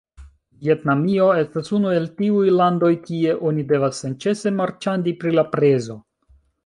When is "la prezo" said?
5.37-5.99